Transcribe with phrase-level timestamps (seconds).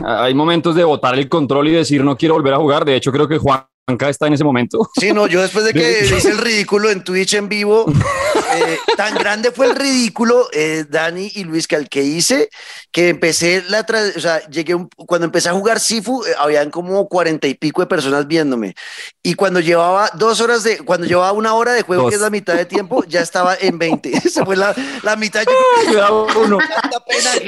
[0.06, 2.84] hay momentos de botar el control y decir no quiero volver a jugar.
[2.84, 3.66] De hecho, creo que Juan
[4.08, 4.88] está en ese momento.
[4.98, 7.86] Sí, no, yo después de que hice el ridículo en Twitch en vivo,
[8.54, 12.48] eh, tan grande fue el ridículo, eh, Dani y Luis, que al que hice,
[12.92, 13.84] que empecé la,
[14.16, 14.76] o sea, llegué,
[15.06, 18.74] cuando empecé a jugar Sifu, eh, habían como cuarenta y pico de personas viéndome.
[19.22, 22.30] Y cuando llevaba dos horas de, cuando llevaba una hora de juego, que es la
[22.30, 24.20] mitad de tiempo, ya estaba en 20.
[24.30, 25.44] Se fue la, la mitad.
[25.92, 26.58] Yo, uno.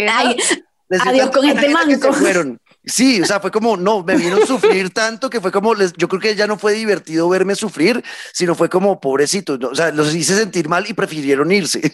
[0.08, 0.36] Ay,
[1.00, 2.12] adiós con este manco.
[2.12, 2.60] fueron.
[2.84, 5.92] Sí, o sea, fue como, no, me vino a sufrir tanto que fue como, les,
[5.92, 8.02] yo creo que ya no fue divertido verme sufrir,
[8.32, 11.92] sino fue como, pobrecito, o sea, los hice sentir mal y prefirieron irse.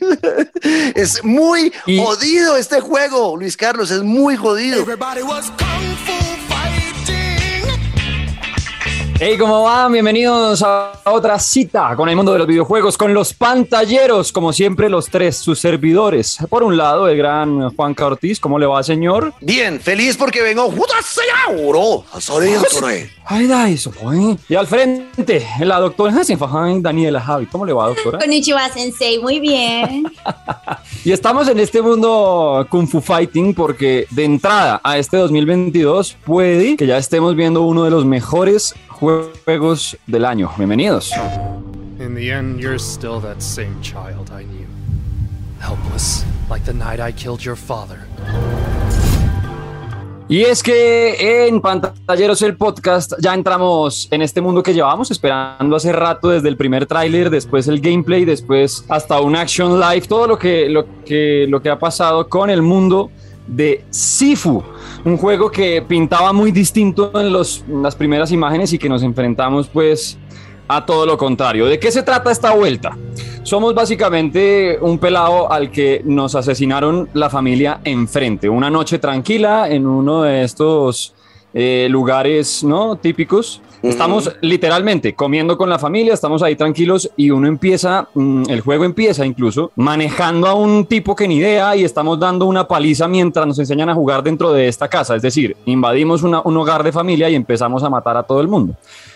[0.95, 4.87] es muy jodido este juego, Luis Carlos, es muy jodido.
[9.20, 9.90] Hey, ¿cómo van?
[9.92, 14.88] Bienvenidos a otra cita con el mundo de los videojuegos, con los pantalleros, como siempre,
[14.88, 16.38] los tres, sus servidores.
[16.48, 19.34] Por un lado, el gran Juan Ortiz, ¿cómo le va, señor?
[19.41, 20.70] Bien, feliz porque vengo.
[23.27, 23.92] Ay, eso,
[24.48, 26.14] Y al frente, la doctora
[26.80, 27.47] Daniela Javi.
[27.47, 28.20] ¿Cómo le va, doctora?
[28.20, 30.05] Konnichiwa, sensei, muy bien.
[31.05, 36.77] y estamos en este mundo Kung Fu Fighting porque de entrada a este 2022 puede
[36.77, 40.50] que ya estemos viendo uno de los mejores juegos del año.
[40.56, 41.12] Bienvenidos.
[42.00, 44.66] In the end, you're still that same child I knew.
[45.60, 47.98] Helpless, like the night I killed your father.
[50.30, 55.74] Y es que en Pantalleros el podcast ya entramos en este mundo que llevamos esperando
[55.74, 60.26] hace rato desde el primer tráiler, después el gameplay, después hasta un action live, todo
[60.26, 63.10] lo que, lo, que, lo que ha pasado con el mundo
[63.46, 64.62] de Sifu,
[65.04, 69.68] un juego que pintaba muy distinto en, los, las primeras imágenes y que nos enfrentamos
[69.68, 70.18] pues
[70.68, 71.66] a todo lo contrario.
[71.66, 72.96] ¿De qué se trata esta vuelta?
[73.42, 78.48] Somos básicamente un pelado al que nos asesinaron la familia enfrente.
[78.48, 81.14] Una noche tranquila en uno de estos
[81.54, 82.96] eh, lugares ¿no?
[82.96, 83.62] típicos.
[83.83, 88.84] Estamos literalmente comiendo con la familia, estamos ahí tranquilos y uno empieza, mm, el juego
[88.84, 93.47] empieza incluso manejando a un tipo que ni idea y estamos dando una paliza mientras
[93.47, 95.15] nos enseñan a jugar dentro de esta casa.
[95.15, 98.75] Es decir, invadimos un hogar de familia y empezamos a matar a todo el mundo.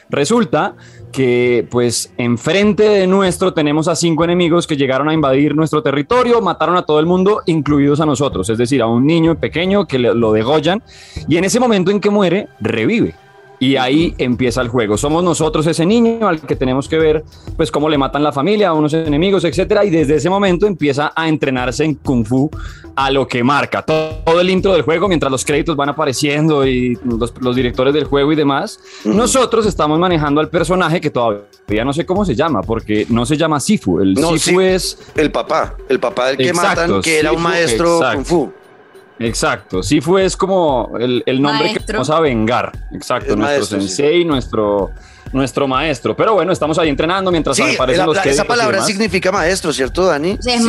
[0.08, 0.74] Resulta
[1.10, 6.40] que pues enfrente de nuestro tenemos a cinco enemigos que llegaron a invadir nuestro territorio,
[6.40, 9.98] mataron a todo el mundo, incluidos a nosotros, es decir, a un niño pequeño que
[9.98, 10.82] lo degollan
[11.28, 13.14] y en ese momento en que muere, revive.
[13.62, 14.98] Y ahí empieza el juego.
[14.98, 17.22] Somos nosotros ese niño al que tenemos que ver,
[17.56, 19.84] pues, cómo le matan la familia, a unos enemigos, etcétera.
[19.84, 22.50] Y desde ese momento empieza a entrenarse en Kung Fu
[22.96, 23.82] a lo que marca.
[23.82, 28.32] Todo, el intro del juego, mientras los créditos van apareciendo y los, directores del juego
[28.32, 33.06] y demás, nosotros estamos manejando al personaje que todavía no sé cómo se llama, porque
[33.10, 34.00] no se llama Sifu.
[34.00, 34.98] El Sifu es.
[35.14, 38.52] El papá, el papá del que matan, que era un maestro Kung Fu.
[39.18, 42.72] Exacto, sí fue es como el, nombre que vamos a vengar.
[42.92, 44.90] Exacto, nuestro sensei, nuestro,
[45.32, 46.16] nuestro maestro.
[46.16, 50.38] Pero bueno, estamos ahí entrenando mientras aparecen los Esa palabra significa maestro, ¿cierto, Dani?
[50.40, 50.62] Sí, es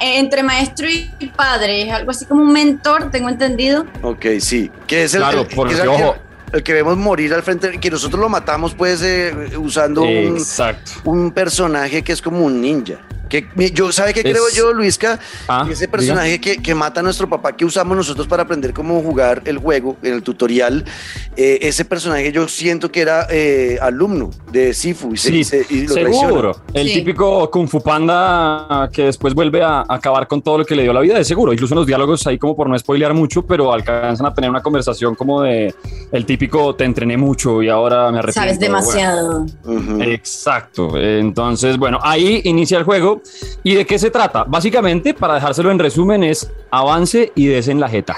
[0.00, 3.86] entre maestro y padre, es algo así como un mentor, tengo entendido.
[4.02, 4.70] Ok, sí.
[4.86, 6.16] Que es el, claro, porque, ojo,
[6.52, 10.38] el que vemos morir al frente, que nosotros lo matamos pues eh, usando un,
[11.04, 12.98] un, personaje que es como un ninja.
[13.30, 15.20] Que, yo, ¿Sabe qué creo yo, Luisca?
[15.48, 19.00] Ah, ese personaje que, que, mata a nuestro papá que usamos nosotros para aprender cómo
[19.02, 20.84] jugar el juego en el tutorial,
[21.36, 26.56] eh, ese personaje yo siento que era eh, alumno de Sifu y, sí, seguro.
[26.74, 30.82] El típico Kung Fu Panda que después vuelve a acabar con todo lo que le
[30.82, 31.52] dio la vida, de seguro.
[31.52, 34.62] Incluso en los diálogos ahí como por no spoilear mucho, pero alcanzan a tener una
[34.62, 35.72] conversación como de
[36.10, 38.40] el típico te entrené mucho y ahora me arrepiento.
[38.40, 39.46] Sabes demasiado.
[40.00, 40.96] Exacto.
[40.96, 43.19] Entonces, bueno, ahí inicia el juego
[43.62, 44.44] ¿Y de qué se trata?
[44.44, 48.16] Básicamente, para dejárselo en resumen, es avance y des en la jeta.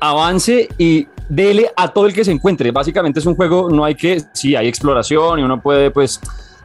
[0.00, 2.70] Avance y dele a todo el que se encuentre.
[2.70, 6.20] Básicamente es un juego, no hay que, sí, hay exploración y uno puede, pues,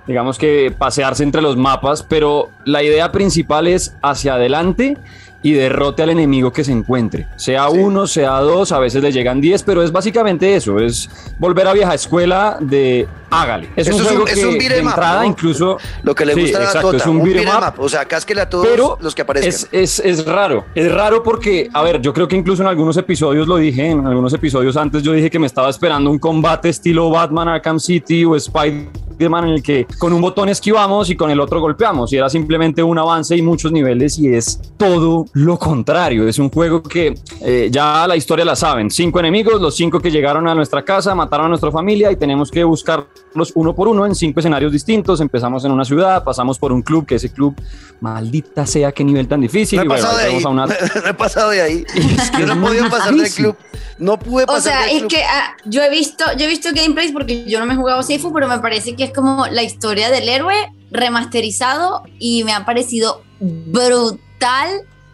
[0.08, 4.98] digamos que pasearse entre los mapas, pero la idea principal es hacia adelante
[5.42, 7.28] y derrote al enemigo que se encuentre.
[7.36, 11.68] Sea uno, sea dos, a veces le llegan diez, pero es básicamente eso, es volver
[11.68, 13.08] a vieja escuela de
[13.42, 13.70] hágale.
[13.76, 15.78] Es un juego es un, que entrada incluso...
[16.04, 17.34] Lo que le gusta a tota, es un, un
[17.78, 19.50] O sea, cásquele a todos los que aparecen.
[19.50, 22.98] Es, es, es, raro, es raro porque, a ver, yo creo que incluso en algunos
[22.98, 26.70] episodios lo dije, en algunos episodios antes yo dije que me estaba esperando un combate
[26.70, 28.88] estilo Batman Arkham City o Spider
[29.20, 32.84] en el que con un botón esquivamos y con el otro golpeamos y era simplemente
[32.84, 36.28] un avance y muchos niveles y es todo lo contrario.
[36.28, 38.90] Es un juego que eh, ya la historia la saben.
[38.90, 42.52] Cinco enemigos, los cinco que llegaron a nuestra casa, mataron a nuestra familia y tenemos
[42.52, 45.20] que buscar jugarlos uno por uno en cinco escenarios distintos.
[45.22, 47.56] Empezamos en una ciudad, pasamos por un club, que ese club,
[48.00, 49.78] maldita sea, qué nivel tan difícil.
[49.78, 50.44] No he y bueno, pasado de ahí.
[50.44, 50.66] a una-
[51.04, 51.86] No he pasado de ahí.
[51.96, 53.56] Es que Yo no podido pasar del club.
[54.00, 55.10] No pude O sea, del es club.
[55.12, 58.02] que ah, yo he visto, yo he visto gameplays porque yo no me he jugado
[58.04, 60.56] Sifu, pero me parece que es como la historia del héroe
[60.92, 64.70] remasterizado y me ha parecido brutal.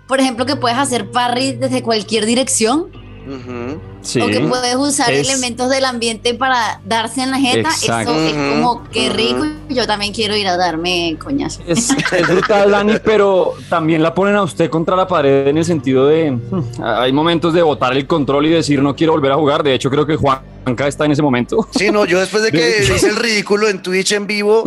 [0.08, 2.88] Por ejemplo, que puedes hacer parry desde cualquier dirección
[3.28, 3.80] Ujú.
[4.02, 4.22] Sí.
[4.22, 7.70] o que puedes usar es- elementos del ambiente para darse en la jeta.
[7.70, 8.12] Exacto.
[8.12, 9.46] Eso es como que rico.
[9.70, 11.62] Yo también quiero ir a darme coñazo.
[11.68, 15.66] Es, es brutal, Dani, pero también la ponen a usted contra la pared en el
[15.66, 16.32] sentido de.
[16.32, 19.64] hmm, Hay momentos de botar el control y decir no quiero volver a jugar.
[19.64, 20.16] De hecho, creo que
[20.70, 21.68] Juanca está en ese momento.
[21.76, 24.64] Sí, no, yo después de que hice el ridículo en Twitch en vivo,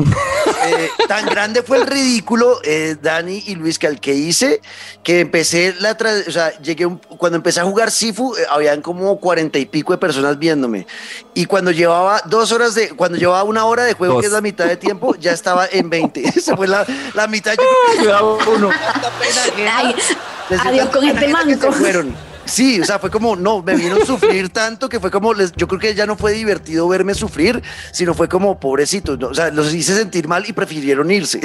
[0.66, 4.60] eh, tan grande fue el ridículo, eh, Dani y Luis, que al que hice,
[5.02, 8.82] que empecé la, tra- o sea, llegué, un- cuando empecé a jugar Sifu, eh, habían
[8.82, 10.87] como cuarenta y pico de personas viéndome.
[11.34, 14.20] Y cuando llevaba dos horas de, cuando llevaba una hora de juego, Dos.
[14.22, 16.22] que es la mitad de tiempo, ya estaba en 20.
[16.37, 16.84] Esa fue la,
[17.14, 17.54] la mitad.
[17.56, 18.70] Yo creo que uno.
[19.72, 19.94] Ay,
[20.64, 21.72] adiós con este ajena que se manco.
[21.72, 22.31] fueron.
[22.52, 25.66] Sí, o sea, fue como, no, me vieron sufrir tanto que fue como, les, yo
[25.66, 27.62] creo que ya no fue divertido verme sufrir,
[27.93, 29.28] sino fue como, pobrecitos, ¿no?
[29.28, 31.40] o sea, los hice sentir mal y prefirieron irse.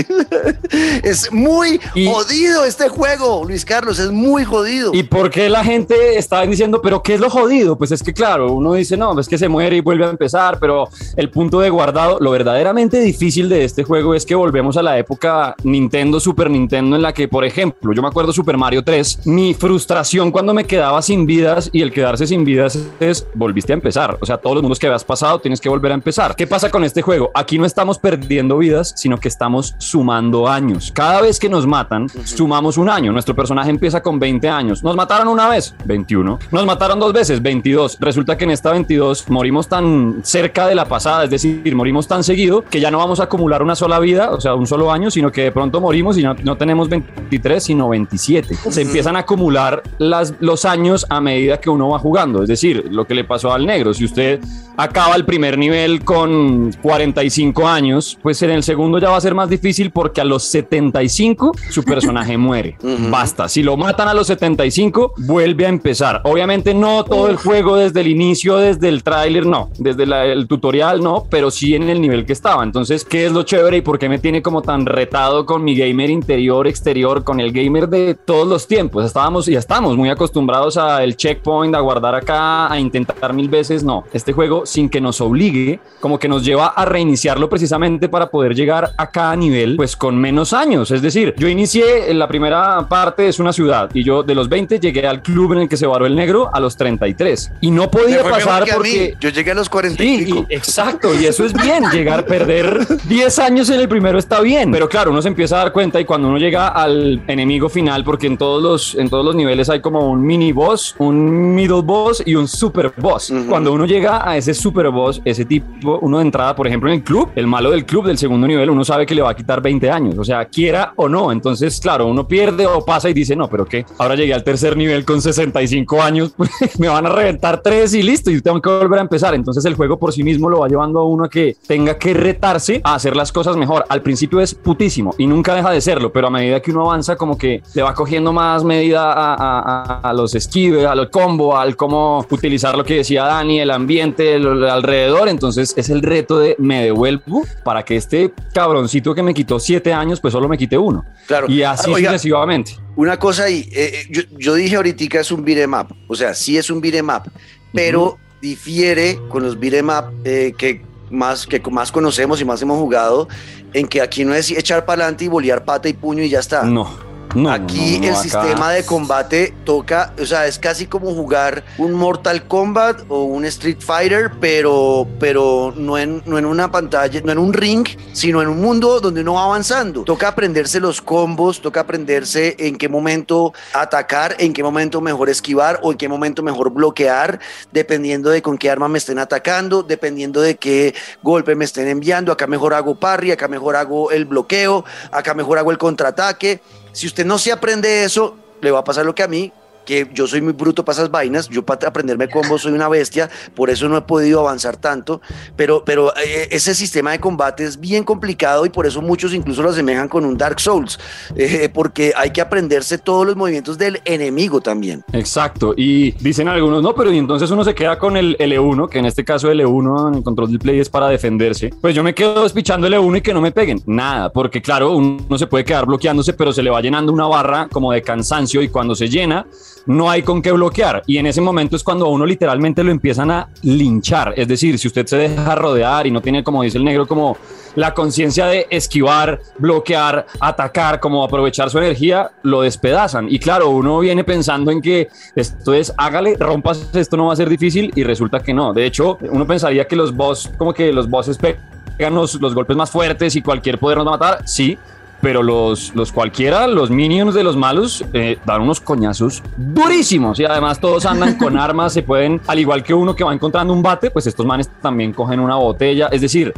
[1.04, 4.94] es muy Y- jodido este juego, Luis Carlos, es muy jodido.
[4.94, 7.78] ¿Y por qué la gente está diciendo, pero qué es lo jodido?
[7.78, 10.60] Pues es que, claro, uno dice, no, es que se muere y vuelve a empezar,
[10.60, 14.84] pero el punto de guardado, lo verdaderamente difícil de este juego es que volvemos a
[14.84, 18.84] la época Nintendo, Super Nintendo, en la que, por ejemplo, yo me acuerdo Super Mario
[18.84, 23.74] 3, mi frustración cuando me quedaba sin vidas y el quedarse sin vidas es, volviste
[23.74, 24.18] a empezar.
[24.22, 26.36] O sea, todos los mundos que habías pasado tienes que volver a empezar.
[26.36, 27.32] ¿Qué pasa con este juego?
[27.34, 30.92] Aquí no estamos perdiendo vidas, sino que estamos sumando años.
[30.94, 33.12] Cada vez que nos matan, sumamos un año.
[33.12, 34.84] Nuestro personaje empieza con 20 años.
[34.84, 36.40] Nos mataron una vez, 21.
[36.52, 37.98] Nos mataron dos veces, 22.
[38.00, 42.24] Resulta que en esta 22 morimos tan cerca de la pasada, es decir, morimos tan
[42.24, 45.12] seguido que ya no vamos a acumular una sola vida, o sea, un solo año,
[45.12, 48.56] sino que de pronto morimos y no, no tenemos 23, sino 27.
[48.70, 50.77] Se empiezan a acumular las, los años
[51.10, 52.42] a medida que uno va jugando.
[52.44, 53.94] Es decir, lo que le pasó al negro.
[53.94, 54.40] Si usted
[54.78, 59.36] acaba el primer nivel con 45 años, pues en el segundo ya va a ser
[59.36, 62.78] más difícil porque a los 75 su personaje muere.
[63.10, 63.48] Basta.
[63.50, 66.22] Si lo matan a los 75, vuelve a empezar.
[66.26, 69.70] Obviamente no todo el juego desde el inicio, desde el tráiler, no.
[69.78, 72.64] Desde la- el tutorial, no, pero sí en el nivel que estaba.
[72.64, 75.76] Entonces, ¿qué es lo chévere y por qué me tiene como tan retado con mi
[75.76, 79.06] gamer interior, exterior, con el gamer de todos los tiempos?
[79.06, 83.84] Estábamos y estamos muy acostumbrados al checkpoint, a guardar acá, a intentar mil veces.
[83.84, 88.28] No, este juego sin que nos obligue, como que nos lleva a reiniciarlo precisamente para
[88.28, 90.92] poder llegar a cada nivel, pues con menos años.
[90.92, 94.50] Es decir, yo inicié en la primera parte, es una ciudad, y yo de los
[94.50, 97.52] 20 llegué al club en el que se varó el negro a los 33.
[97.62, 99.16] Y no podía pasar a porque...
[99.20, 102.86] Yo llegué a los 40 y Sí, y- exacto, y eso es bien, llegar, perder
[103.06, 106.00] 10 años en el primero está bien, pero claro, uno se empieza a dar cuenta
[106.02, 109.70] y cuando uno llega al enemigo final, porque en todos los, en todos los niveles
[109.70, 113.30] hay como un mini boss, un middle boss y un super boss.
[113.30, 113.46] Ujú.
[113.48, 116.96] Cuando uno llega a ese super boss, ese tipo, uno de entrada, por ejemplo, en
[116.96, 119.36] el club, el malo del club del segundo nivel, uno sabe que le va a
[119.36, 123.14] quitar 20 años, o sea, quiera o no, entonces, claro, uno pierde o pasa y
[123.14, 126.50] dice, no, pero qué, ahora llegué al tercer nivel con 65 años, pues,
[126.80, 129.36] me van a reventar tres y listo, y tengo que volver a empezar.
[129.36, 132.14] Entonces el juego por sí mismo lo va llevando a uno a que tenga que
[132.14, 133.86] retarse a hacer las cosas mejor.
[133.90, 137.16] Al principio es putísimo y nunca deja de serlo, pero a medida que uno avanza,
[137.16, 139.60] como que le va cogiendo más medida a, a-
[140.00, 143.72] a- a los esquives, a los combo, al cómo utilizar lo que decía Dani, el
[143.72, 145.30] ambiente, el, el alrededor.
[145.30, 149.94] Entonces es el reto de me devuelvo para que este cabroncito que me quitó siete
[149.94, 151.06] años, pues solo me quite uno.
[151.28, 151.50] Claro.
[151.50, 152.78] Y así Ah, oiga, sucesivamente.
[152.96, 156.34] Una cosa ahí, eh, eh, yo, yo dije ahorita es un beat'em up, o sea,
[156.34, 157.32] sí es un beat'em up,
[157.74, 160.82] pero difiere con los beat'em up eh, que,
[161.12, 163.28] más, que más conocemos y más hemos jugado,
[163.74, 166.40] en que aquí no es echar para adelante y bolear pata y puño y ya
[166.40, 166.64] está.
[166.64, 167.07] No.
[167.36, 171.14] No, Aquí no, no, el acá- sistema de combate toca, o sea, es casi como
[171.14, 176.72] jugar un Mortal Kombat o un Street Fighter, pero, pero no, en, no en una
[176.72, 180.04] pantalla, no en un ring, sino en un mundo donde uno va avanzando.
[180.04, 185.80] Toca aprenderse los combos, toca aprenderse en qué momento atacar, en qué momento mejor esquivar
[185.84, 187.40] o en qué momento mejor bloquear,
[187.72, 192.32] dependiendo de con qué arma me estén atacando, dependiendo de qué golpe me estén enviando.
[192.32, 196.62] Acá mejor hago parry, acá mejor hago el bloqueo, acá mejor hago el contraataque.
[196.98, 199.54] Si usted no se aprende eso, le va a pasar lo que a mí,
[199.88, 203.30] que yo soy muy bruto para esas vainas, yo para aprenderme combos soy una bestia,
[203.56, 205.22] por eso no he podido avanzar tanto,
[205.56, 209.64] pero, pero eh, ese sistema de combate es bien complicado y por eso muchos incluso
[209.64, 211.00] lo asemejan con un Dark Souls,
[211.36, 215.04] eh, porque hay que aprenderse todos los movimientos del enemigo también.
[215.14, 219.06] Exacto, y dicen algunos, no, pero entonces uno se queda con el L1, que en
[219.06, 222.44] este caso L1 en el control del play es para defenderse, pues yo me quedo
[222.44, 226.34] despichando L1 y que no me peguen, nada, porque claro, uno se puede quedar bloqueándose,
[226.34, 229.48] pero se le va llenando una barra como de cansancio y cuando se llena,
[229.88, 231.02] no hay con qué bloquear.
[231.08, 234.34] Y en ese momento es cuando a uno literalmente lo empiezan a linchar.
[234.38, 237.38] Es decir, si usted se deja rodear y no tiene, como dice el negro, como
[237.76, 243.28] la conciencia de esquivar, bloquear, atacar, como aprovechar su energía, lo despedazan.
[243.30, 247.36] Y claro, uno viene pensando en que esto es, hágale, rompas, esto no va a
[247.36, 248.74] ser difícil y resulta que no.
[248.74, 252.76] De hecho, uno pensaría que los boss, como que los bosses pegan los, los golpes
[252.76, 254.48] más fuertes y cualquier poder nos va a matar.
[254.48, 254.78] Sí,
[255.22, 260.40] pero los, los cualquiera, los minions de los malos, eh, dan unos coñazos durísimos.
[260.40, 263.74] Y además todos andan con armas, se pueden, al igual que uno que va encontrando
[263.74, 266.54] un bate, pues estos manes también cogen una botella, es decir,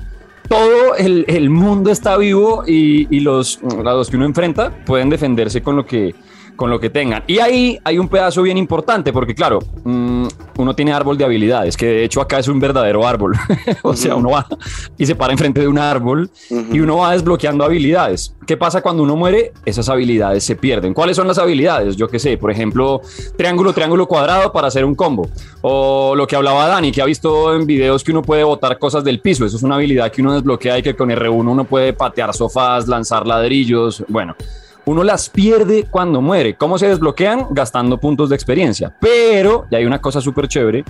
[0.48, 5.62] todo el, el mundo está vivo y, y los, los que uno enfrenta pueden defenderse
[5.62, 6.16] con lo que
[6.60, 7.24] con lo que tengan.
[7.25, 11.78] Y ahí hay un pedazo bien importante, porque claro, mm, uno tiene árbol de habilidades,
[11.78, 13.34] que de hecho acá es un verdadero árbol.
[13.82, 14.46] o sea, uno va
[14.98, 18.36] y se para enfrente de un árbol y uno va desbloqueando habilidades.
[18.46, 19.54] ¿Qué pasa cuando uno muere?
[19.63, 20.94] Esas habilidades se pierden.
[20.94, 21.96] ¿Cuáles son las habilidades?
[21.96, 23.00] Yo qué sé, por ejemplo,
[23.38, 25.30] triángulo, triángulo cuadrado para hacer un combo.
[25.62, 29.06] O lo que hablaba Dani, que ha visto en videos que uno puede botar cosas
[29.06, 29.46] del piso.
[29.46, 32.86] Eso es una habilidad que uno desbloquea y que con R1 uno puede patear sofás,
[32.86, 34.04] lanzar ladrillos.
[34.10, 34.36] Bueno
[34.86, 36.56] uno las pierde cuando muere.
[36.56, 37.48] ¿Cómo se desbloquean?
[37.52, 38.94] Gastando puntos de experiencia.
[39.00, 40.84] Pero, y hay una cosa súper chévere,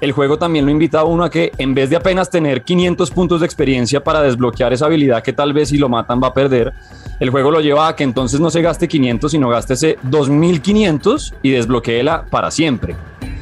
[0.00, 3.10] el juego también lo invita a uno a que en vez de apenas tener 500
[3.10, 6.34] puntos de experiencia para desbloquear esa habilidad que tal vez si lo matan va a
[6.34, 6.72] perder,
[7.18, 11.50] el juego lo lleva a que entonces no se gaste 500, sino ese 2500 y
[11.50, 12.96] desbloqueela para siempre.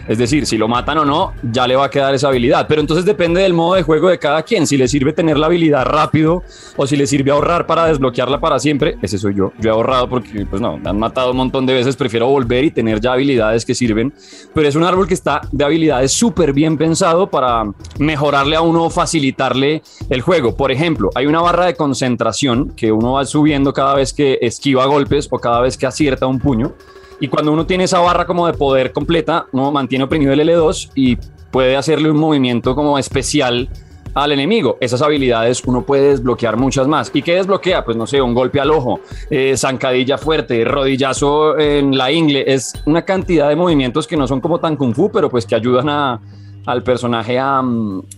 [0.08, 2.66] Es decir, si lo matan o no, ya le va a quedar esa habilidad.
[2.66, 4.66] Pero entonces depende del modo de juego de cada quien.
[4.66, 6.42] Si le sirve tener la habilidad rápido
[6.76, 9.52] o si le sirve ahorrar para desbloquearla para siempre, ese soy yo.
[9.60, 11.94] Yo he ahorrado porque, pues no, me han matado un montón de veces.
[11.94, 14.14] Prefiero volver y tener ya habilidades que sirven.
[14.54, 17.64] Pero es un árbol que está de habilidades súper bien pensado para
[17.98, 20.56] mejorarle a uno, facilitarle el juego.
[20.56, 24.86] Por ejemplo, hay una barra de concentración que uno va subiendo cada vez que esquiva
[24.86, 26.74] golpes o cada vez que acierta un puño.
[27.20, 30.90] Y cuando uno tiene esa barra como de poder completa, uno mantiene oprimido el L2
[30.94, 31.16] y
[31.50, 33.68] puede hacerle un movimiento como especial
[34.14, 34.78] al enemigo.
[34.80, 37.10] Esas habilidades uno puede desbloquear muchas más.
[37.14, 37.84] ¿Y qué desbloquea?
[37.84, 42.44] Pues no sé, un golpe al ojo, eh, zancadilla fuerte, rodillazo en la ingle.
[42.46, 45.54] Es una cantidad de movimientos que no son como tan kung fu, pero pues que
[45.54, 46.20] ayudan a,
[46.68, 47.62] al personaje a,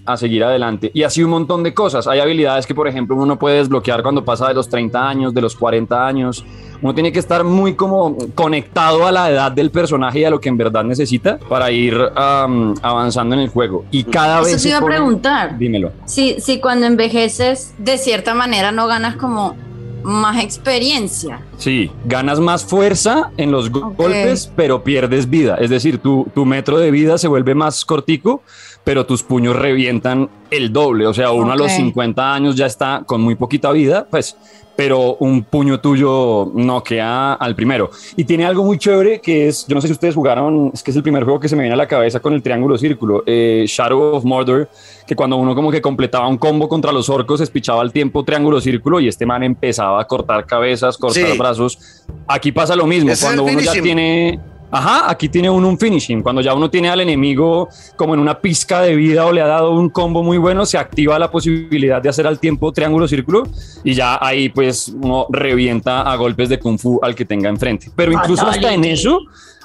[0.06, 0.90] a, seguir adelante.
[0.92, 2.08] Y así un montón de cosas.
[2.08, 5.40] Hay habilidades que, por ejemplo, uno puede desbloquear cuando pasa de los 30 años, de
[5.40, 6.44] los 40 años.
[6.82, 10.40] Uno tiene que estar muy como conectado a la edad del personaje y a lo
[10.40, 13.84] que en verdad necesita para ir avanzando en el juego.
[13.92, 14.54] Y cada vez...
[14.54, 15.56] Eso te iba a preguntar.
[15.56, 15.92] Dímelo.
[16.06, 19.54] Si, si cuando envejeces, de cierta manera no ganas como
[20.02, 21.40] más experiencia.
[21.56, 25.56] Sí, ganas más fuerza en los golpes, pero pierdes vida.
[25.56, 28.42] Es decir, tu, tu, metro de vida se vuelve más cortico,
[28.84, 31.06] pero tus puños revientan el doble.
[31.06, 34.36] O sea, uno a los 50 años ya está con muy poquita vida, pues
[34.80, 37.90] pero un puño tuyo no queda al primero.
[38.16, 40.90] Y tiene algo muy chévere que es, yo no sé si ustedes jugaron, es que
[40.90, 43.22] es el primer juego que se me viene a la cabeza con el triángulo círculo,
[43.26, 44.70] eh, Shadow of Mordor,
[45.06, 48.58] que cuando uno como que completaba un combo contra los orcos, espichaba al tiempo triángulo
[48.58, 52.06] círculo y este man empezaba a cortar cabezas, cortar brazos.
[52.26, 56.22] Aquí pasa lo mismo, cuando uno ya tiene Ajá, aquí tiene uno un finishing.
[56.22, 59.46] Cuando ya uno tiene al enemigo como en una pizca de vida o le ha
[59.46, 63.44] dado un combo muy bueno, se activa la posibilidad de hacer al tiempo triángulo círculo
[63.82, 67.90] y ya ahí pues uno revienta a golpes de kung fu al que tenga enfrente.
[67.96, 69.20] Pero incluso hasta en eso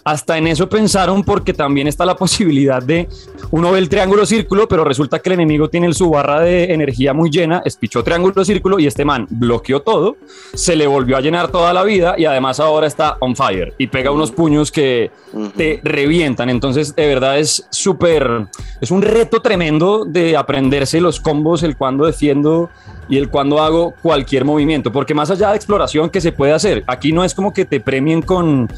[0.05, 3.09] hasta en eso pensaron porque también está la posibilidad de
[3.49, 7.11] uno ve el triángulo círculo, pero resulta que el enemigo tiene su barra de energía
[7.11, 10.17] muy llena, espichó triángulo círculo y este man bloqueó todo,
[10.53, 13.87] se le volvió a llenar toda la vida y además ahora está on fire y
[13.87, 15.09] pega unos puños que
[15.57, 16.49] te revientan.
[16.51, 18.47] Entonces, de verdad es súper,
[18.81, 22.69] es un reto tremendo de aprenderse los combos, el cuando defiendo
[23.09, 26.83] y el cuando hago cualquier movimiento, porque más allá de exploración que se puede hacer,
[26.85, 28.69] aquí no es como que te premien con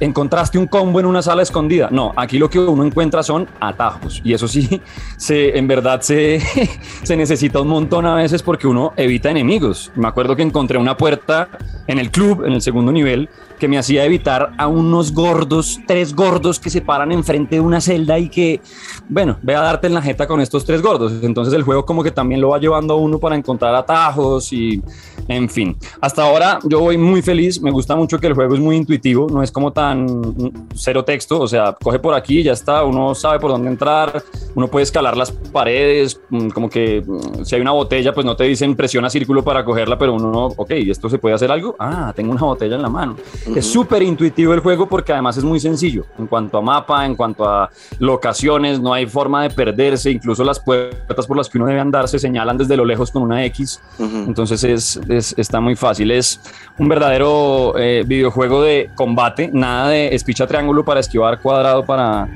[0.00, 1.88] encontraste un combo en una sala escondida.
[1.90, 4.20] No, aquí lo que uno encuentra son atajos.
[4.24, 4.80] Y eso sí,
[5.16, 6.40] se, en verdad se,
[7.02, 9.92] se necesita un montón a veces porque uno evita enemigos.
[9.94, 11.48] Me acuerdo que encontré una puerta
[11.86, 13.28] en el club, en el segundo nivel,
[13.60, 17.80] que me hacía evitar a unos gordos, tres gordos que se paran enfrente de una
[17.80, 18.60] celda y que,
[19.08, 21.12] bueno, ve a darte en la jeta con estos tres gordos.
[21.22, 24.82] Entonces el juego como que también lo va llevando uno para encontrar atajos y,
[25.28, 25.76] en fin.
[26.00, 29.28] Hasta ahora yo voy muy feliz, me gusta mucho que el juego es muy intuitivo,
[29.30, 33.14] no es como tan mm, cero texto, o sea, coge por aquí ya está, uno
[33.14, 34.22] sabe por dónde entrar,
[34.54, 38.36] uno puede escalar las paredes, mm, como que mm, si hay una botella, pues no
[38.36, 41.76] te dicen presiona círculo para cogerla, pero uno no, ok, ¿esto se puede hacer algo?
[41.78, 43.16] Ah, tengo una botella en la mano.
[43.54, 47.14] Es súper intuitivo el juego porque además es muy sencillo en cuanto a mapa, en
[47.14, 51.66] cuanto a locaciones, no hay forma de perderse, incluso las puertas por las que uno
[51.66, 55.76] debe andar se señalan desde lo lejos con una X, entonces es, es, está muy
[55.76, 56.40] fácil, es
[56.78, 62.28] un verdadero eh, videojuego de combate, nada de espicha triángulo para esquivar, cuadrado para,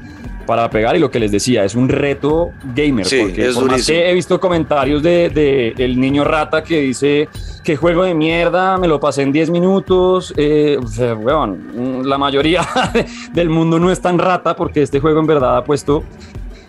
[0.45, 3.07] para pegar y lo que les decía, es un reto gamer.
[3.07, 7.29] porque por más que he visto comentarios de, el niño rata que dice
[7.63, 10.35] que juego de mierda, me lo pasé en 10 minutos.
[10.37, 10.79] Eh,
[12.05, 12.67] la mayoría
[13.33, 16.05] del mundo no es tan rata porque este juego en verdad ha puesto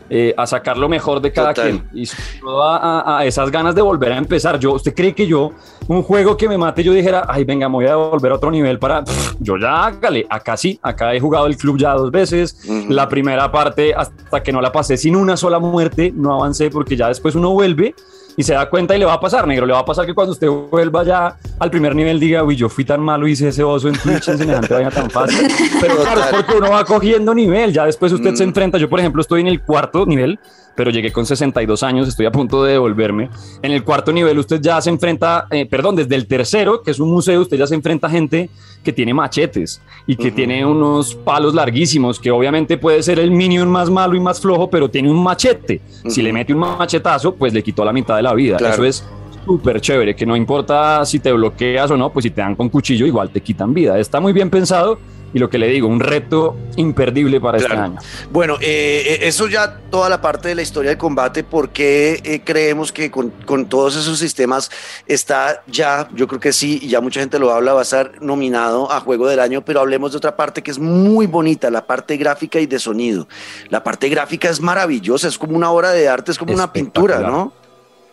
[0.09, 2.07] eh, a sacar lo mejor de cada quien y
[2.47, 4.59] a, a, esas ganas de volver a empezar.
[4.59, 5.51] Yo, ¿Usted cree que yo,
[5.87, 8.51] un juego que me mate, yo dijera, ay, venga, me voy a volver a otro
[8.51, 9.03] nivel para.
[9.39, 12.67] yo ya hágale, acá sí, acá he jugado el club ya dos veces.
[12.89, 16.95] La primera parte, hasta que no la pasé sin una sola muerte, no avancé porque
[16.95, 17.95] ya después uno vuelve
[18.37, 19.65] y se da cuenta y le va a pasar, negro.
[19.65, 22.69] Le va a pasar que cuando usted vuelva ya al primer nivel diga, uy, yo
[22.69, 25.47] fui tan malo, hice ese oso en Twitch en semejante vaina tan fácil.
[25.81, 27.71] Pero claro, es porque uno va cogiendo nivel.
[27.71, 28.49] Ya después usted se mm.
[28.49, 28.77] enfrenta.
[28.77, 30.39] Yo, por ejemplo, estoy en el cuarto nivel
[30.75, 33.29] pero llegué con 62 años, estoy a punto de devolverme.
[33.61, 36.99] En el cuarto nivel usted ya se enfrenta, eh, perdón, desde el tercero, que es
[36.99, 38.49] un museo, usted ya se enfrenta a gente
[38.85, 43.69] que tiene machetes y que tiene unos palos larguísimos, que obviamente puede ser el minion
[43.69, 45.81] más malo y más flojo, pero tiene un machete.
[46.07, 48.57] Si le mete un machetazo, pues le quitó la mitad de la vida.
[48.57, 49.05] Eso es
[49.45, 52.69] súper chévere, que no importa si te bloqueas o no, pues si te dan con
[52.69, 53.99] cuchillo, igual te quitan vida.
[53.99, 54.97] Está muy bien pensado
[55.35, 57.97] y lo que le digo, un reto imperdible para este año.
[58.31, 62.39] Bueno, eh, eh, eso ya toda la parte de la historia de combate, porque eh,
[62.45, 64.71] creemos que con, con, todos esos sistemas
[65.07, 68.13] está ya, yo creo que sí, y ya mucha gente lo habla, va a estar
[68.21, 71.85] nominado a Juego del Año, pero hablemos de otra parte que es muy bonita, la
[71.85, 73.27] parte gráfica y de sonido.
[73.67, 77.19] La parte gráfica es maravillosa, es como una obra de arte, es como una pintura,
[77.19, 77.51] ¿no?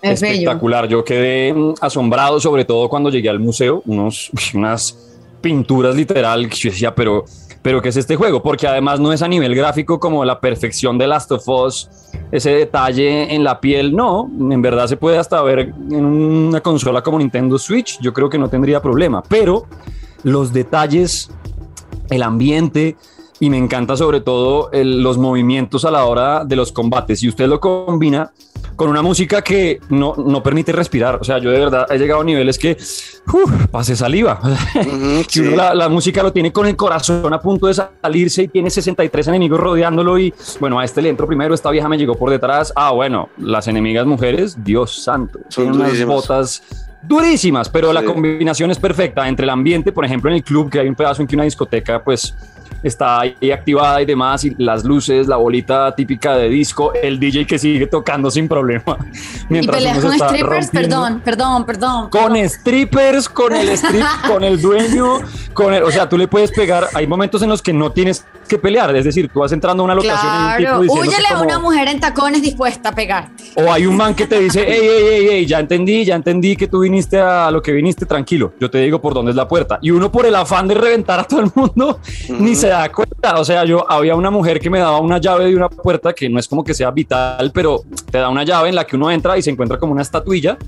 [0.02, 0.88] espectacular.
[0.88, 5.11] Yo quedé mm, asombrado, sobre todo cuando llegué al museo, unos, unas
[5.42, 7.24] pinturas literal, decía, pero,
[7.60, 8.42] pero ¿qué es este juego?
[8.42, 11.90] Porque además no es a nivel gráfico como la perfección de Last of Us,
[12.30, 17.02] ese detalle en la piel, no, en verdad se puede hasta ver en una consola
[17.02, 19.66] como Nintendo Switch, yo creo que no tendría problema, pero
[20.22, 21.30] los detalles,
[22.08, 22.96] el ambiente,
[23.42, 27.18] y me encanta sobre todo los movimientos a la hora de los combates.
[27.18, 28.30] Si usted lo combina
[28.76, 32.20] con una música que no, no permite respirar, o sea, yo de verdad he llegado
[32.20, 34.40] a niveles que uf, pase saliva.
[35.56, 39.26] la, la, música lo tiene con el corazón a punto de salirse y tiene 63
[39.26, 42.72] enemigos rodeándolo y bueno, a este le entro primero, esta vieja me llegó por detrás.
[42.76, 46.62] Ah, bueno, las enemigas mujeres, Dios santo, son unas botas
[47.02, 50.78] durísimas, pero la combinación es perfecta entre el ambiente, por ejemplo, en el club, que
[50.78, 52.34] hay un pedazo en que una discoteca, pues
[52.82, 57.46] está ahí activada y demás, y las luces, la bolita típica de disco, el DJ
[57.46, 58.96] que sigue tocando sin problema.
[59.48, 62.10] Mientras y peleas con strippers, perdón, perdón, perdón.
[62.10, 65.20] Con strippers, con el strip, con el dueño,
[65.52, 68.24] con el, o sea, tú le puedes pegar, hay momentos en los que no tienes
[68.52, 70.84] que pelear, es decir, tú vas entrando a una locación claro.
[70.84, 73.44] y un tipo a una mujer en tacones dispuesta a pegarte.
[73.54, 76.54] O hay un man que te dice, hey, hey, hey, hey, ya entendí, ya entendí
[76.54, 79.48] que tú viniste a lo que viniste, tranquilo, yo te digo por dónde es la
[79.48, 79.78] puerta.
[79.80, 83.40] Y uno por el afán de reventar a todo el mundo, ni se da cuenta.
[83.40, 86.28] O sea, yo había una mujer que me daba una llave de una puerta que
[86.28, 89.10] no es como que sea vital, pero te da una llave en la que uno
[89.10, 90.58] entra y se encuentra como una estatuilla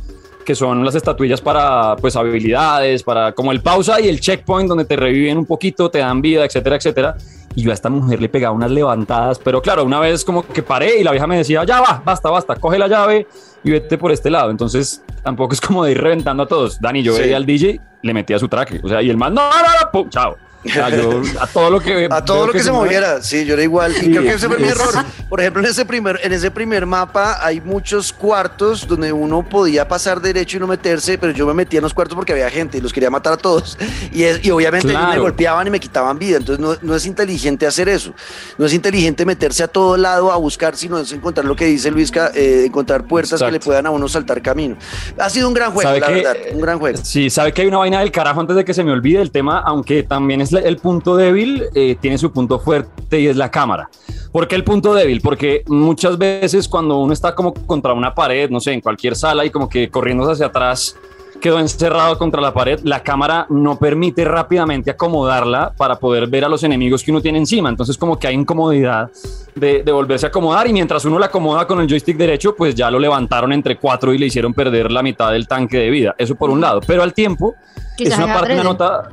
[0.45, 4.85] que son las estatuillas para pues habilidades, para como el pausa y el checkpoint donde
[4.85, 7.17] te reviven un poquito, te dan vida, etcétera, etcétera.
[7.57, 10.63] Y yo a esta mujer le pegaba unas levantadas, pero claro, una vez como que
[10.63, 13.27] paré y la vieja me decía, ya va, basta, basta, coge la llave
[13.63, 14.51] y vete por este lado.
[14.51, 16.81] Entonces tampoco es como de ir reventando a todos.
[16.81, 19.49] Dani, yo veía al DJ, le metía su traje, o sea, y el man, no,
[19.49, 20.37] no, no, pum, chao
[20.77, 23.95] a todo lo que a todo lo que, se, moviera, sí, yo era igual.
[24.01, 24.95] Y creo que ese fue mi error.
[25.29, 29.87] Por ejemplo, en ese primer en ese primer mapa hay muchos cuartos donde uno podía
[29.87, 32.79] pasar derecho y no meterse, pero yo me metía en los cuartos porque había gente
[32.79, 33.77] y los quería matar a todos.
[34.13, 36.39] Y, y obviamente me golpeaban y me quitaban vida.
[36.39, 38.13] Entonces no, no, es inteligente hacer eso.
[38.59, 41.91] No es inteligente meterse a todo lado a buscar, sino es encontrar lo que dice
[41.91, 44.77] Luisca, eh, encontrar puertas que le puedan a uno saltar camino.
[45.19, 46.99] Ha sido un gran juego, la verdad, un gran juego.
[47.03, 49.31] Sí, sabe que hay una vaina del carajo antes de que se me olvide el
[49.31, 53.51] tema, aunque también es el punto débil eh, tiene su punto fuerte y es la
[53.51, 53.89] cámara.
[54.33, 55.21] ¿Por qué el punto débil?
[55.21, 59.45] Porque muchas veces cuando uno está como contra una pared, no sé, en cualquier sala
[59.45, 60.97] y como que corriendo hacia atrás,
[61.41, 66.49] quedó encerrado contra la pared, la cámara no permite rápidamente acomodarla para poder ver a
[66.49, 67.69] los enemigos que uno tiene encima.
[67.69, 69.11] Entonces como que hay incomodidad
[69.55, 72.75] de, de, volverse a acomodar y mientras uno la acomoda con el joystick derecho, pues
[72.75, 76.15] ya lo levantaron entre cuatro y le hicieron perder la mitad del tanque de vida.
[76.17, 76.81] Eso por un lado.
[76.87, 77.55] Pero al tiempo,
[77.99, 79.09] es una parte, una nota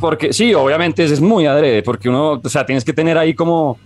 [0.00, 3.78] porque sí, obviamente es muy adrede, porque uno, o sea, tienes que tener ahí como,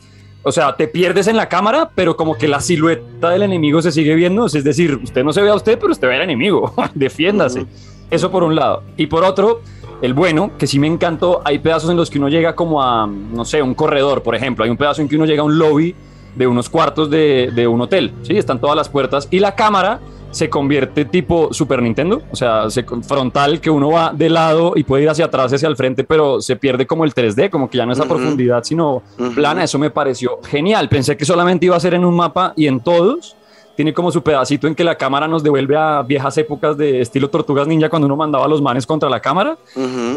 [0.42, 3.90] o sea, te pierdes en la cámara, pero como que la silueta del enemigo se
[3.90, 6.72] sigue viendo, es decir, usted no se ve a usted, pero usted ve al enemigo,
[6.94, 7.66] defiéndase.
[8.10, 8.84] Eso por un lado.
[8.96, 9.62] Y por otro,
[10.02, 13.06] el bueno, que sí me encantó, hay pedazos en los que uno llega como a,
[13.06, 15.58] no sé, un corredor, por ejemplo, hay un pedazo en que uno llega a un
[15.58, 15.96] lobby
[16.36, 18.36] de unos cuartos de, de un hotel, ¿sí?
[18.36, 20.00] Están todas las puertas y la cámara
[20.34, 24.82] se convierte tipo Super Nintendo, o sea, se, frontal que uno va de lado y
[24.82, 27.78] puede ir hacia atrás, hacia el frente, pero se pierde como el 3D, como que
[27.78, 29.04] ya no es a profundidad, sino
[29.36, 29.62] plana.
[29.62, 30.88] Eso me pareció genial.
[30.88, 33.36] Pensé que solamente iba a ser en un mapa y en todos.
[33.76, 37.30] Tiene como su pedacito en que la cámara nos devuelve a viejas épocas de estilo
[37.30, 39.56] Tortugas Ninja cuando uno mandaba a los manes contra la cámara,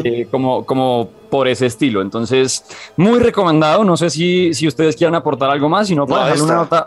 [0.04, 2.02] eh, como, como por ese estilo.
[2.02, 2.64] Entonces,
[2.96, 3.84] muy recomendado.
[3.84, 6.86] No sé si, si ustedes quieran aportar algo más, si no, para una nota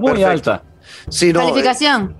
[0.00, 0.62] muy alta.
[1.10, 2.19] Sí, no, Calificación.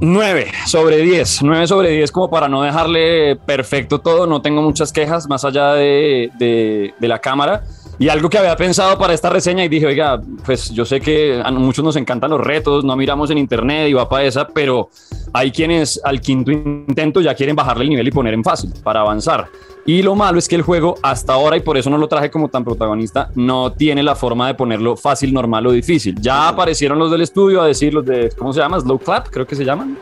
[0.00, 4.92] 9 sobre 10, 9 sobre 10 como para no dejarle perfecto todo, no tengo muchas
[4.92, 7.64] quejas más allá de, de, la cámara.
[7.98, 11.42] Y algo que había pensado para esta reseña y dije, oiga, pues yo sé que
[11.44, 14.88] a muchos nos encantan los retos, no miramos en internet y va para esa, pero
[15.32, 19.00] hay quienes al quinto intento ya quieren bajarle el nivel y poner en fácil para
[19.00, 19.48] avanzar.
[19.88, 22.30] Y lo malo es que el juego hasta ahora, y por eso no lo traje
[22.30, 26.14] como tan protagonista, no tiene la forma de ponerlo fácil, normal o difícil.
[26.20, 28.78] Ya aparecieron los del estudio a decir, los de, ¿cómo se llama?
[28.78, 29.96] Slow Clap, creo que se llaman.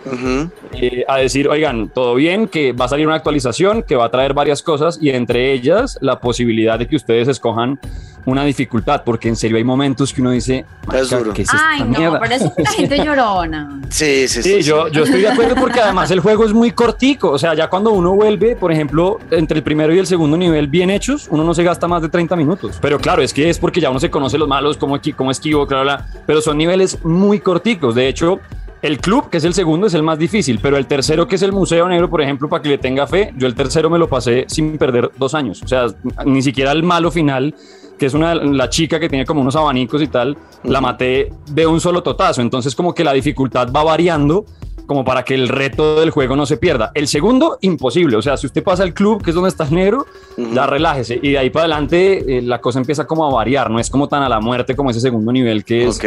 [0.72, 4.11] Eh, a decir, oigan, todo bien, que va a salir una actualización que va a
[4.11, 7.79] traer varias cosas y entre ellas la posibilidad de que ustedes escojan
[8.27, 11.33] una dificultad, porque en serio hay momentos que uno dice, es duro.
[11.33, 12.18] ¿qué es Ay, no, mierda?
[12.18, 13.81] parece la gente llorona.
[13.88, 14.55] Sí, sí, sí.
[14.57, 17.55] Sí, yo, yo estoy de acuerdo porque además el juego es muy cortico, o sea,
[17.55, 21.28] ya cuando uno vuelve, por ejemplo, entre el primero y el segundo nivel bien hechos,
[21.30, 22.78] uno no se gasta más de 30 minutos.
[22.80, 25.66] Pero claro, es que es porque ya uno se conoce los malos, cómo, cómo esquivo,
[25.66, 27.94] claro, claro, pero son niveles muy corticos.
[27.94, 28.40] De hecho,
[28.80, 31.42] el club, que es el segundo, es el más difícil, pero el tercero, que es
[31.42, 34.08] el Museo Negro, por ejemplo, para que le tenga fe, yo el tercero me lo
[34.08, 35.62] pasé sin perder dos años.
[35.62, 35.88] O sea,
[36.24, 37.54] ni siquiera el malo final
[37.98, 41.66] que es una la chica que tiene como unos abanicos y tal, la maté de
[41.66, 42.42] un solo totazo.
[42.42, 44.44] Entonces como que la dificultad va variando
[44.87, 46.92] como para que el reto del juego no se pierda.
[46.94, 48.16] El segundo, imposible.
[48.16, 51.18] O sea, si usted pasa al club, que es donde está el negro, ya relájese.
[51.20, 53.70] Y de ahí para adelante eh, la cosa empieza como a variar.
[53.70, 56.01] No es como tan a la muerte como ese segundo nivel que es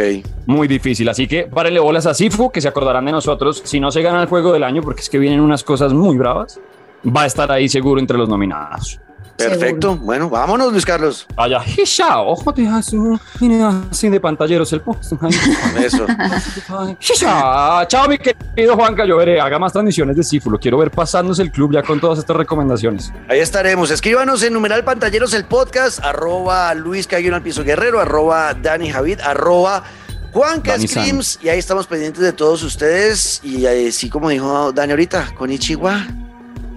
[0.46, 1.08] muy difícil.
[1.08, 3.62] Así que párenle bolas a Sifu, que se acordarán de nosotros.
[3.64, 6.16] Si no se gana el juego del año, porque es que vienen unas cosas muy
[6.16, 6.58] bravas,
[7.04, 9.00] va a estar ahí seguro entre los nominados.
[9.48, 9.96] Perfecto.
[9.96, 11.26] Bueno, vámonos, Luis Carlos.
[11.34, 11.60] Vaya,
[12.18, 12.54] ojo,
[13.90, 15.12] así de pantalleros el post.
[15.78, 16.06] Eso.
[17.86, 19.04] Chao, mi querido Juanca.
[19.04, 20.50] Yo veré, haga más transmisiones de Cifu.
[20.50, 23.12] Lo quiero ver pasándose el club ya con todas estas recomendaciones.
[23.28, 23.90] Ahí estaremos.
[23.90, 29.20] Escríbanos en numeral pantalleros el podcast, arroba Luis Caguino al piso guerrero, arroba Dani Javid,
[29.20, 29.82] arroba
[30.32, 31.38] Juanca Screams.
[31.42, 33.40] Y ahí estamos pendientes de todos ustedes.
[33.42, 36.06] Y así como dijo Dani ahorita, con Ichiwa.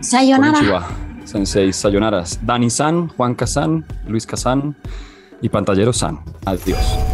[0.02, 0.88] Sayonara.
[1.34, 4.76] Sensei Sayonaras, Dani San, Juan Kazan, Luis Kazan
[5.42, 6.20] y Pantallero San.
[6.46, 7.13] Adiós.